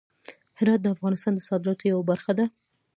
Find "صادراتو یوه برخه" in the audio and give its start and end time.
1.49-2.31